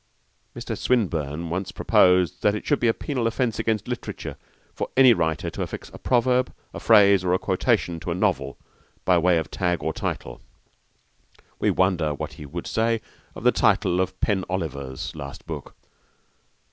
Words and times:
Mr. 0.55 0.75
Swinburne 0.75 1.51
once 1.51 1.71
proposed 1.71 2.41
that 2.41 2.55
it 2.55 2.65
should 2.65 2.79
be 2.79 2.87
a 2.87 2.91
penal 2.93 3.27
offence 3.27 3.59
against 3.59 3.87
literature 3.87 4.35
for 4.73 4.89
any 4.97 5.13
writer 5.13 5.51
to 5.51 5.61
affix 5.61 5.91
a 5.93 5.99
proverb, 5.99 6.51
a 6.73 6.79
phrase 6.79 7.23
or 7.23 7.33
a 7.33 7.37
quotation 7.37 7.99
to 7.99 8.09
a 8.09 8.15
novel, 8.15 8.57
by 9.05 9.15
way 9.19 9.37
of 9.37 9.51
tag 9.51 9.83
or 9.83 9.93
title. 9.93 10.41
We 11.59 11.69
wonder 11.69 12.15
what 12.15 12.33
he 12.33 12.47
would 12.47 12.65
say 12.65 12.99
to 13.35 13.41
the 13.41 13.51
title 13.51 14.01
of 14.01 14.19
'Pen 14.21 14.43
Oliver's' 14.49 15.15
last 15.15 15.45
book! 15.45 15.75